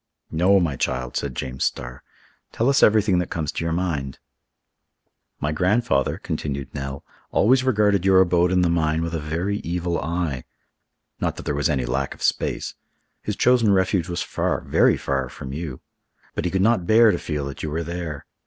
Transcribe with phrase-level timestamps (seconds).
[0.31, 2.01] "No, my child," said James Starr,
[2.51, 4.17] "tell us everything that comes to your mind."
[5.39, 9.99] "My grandfather," continued Nell, "always regarded your abode in the mine with a very evil
[10.01, 12.73] eye—not that there was any lack of space.
[13.21, 15.81] His chosen refuge was far—very far from you.
[16.33, 18.25] But he could not bear to feel that you were there.